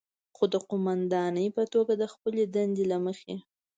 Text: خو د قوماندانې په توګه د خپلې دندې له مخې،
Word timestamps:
خو 0.35 0.43
د 0.53 0.55
قوماندانې 0.69 1.47
په 1.57 1.63
توګه 1.73 1.93
د 2.01 2.03
خپلې 2.13 2.43
دندې 2.55 2.83
له 2.91 2.97
مخې، 3.05 3.35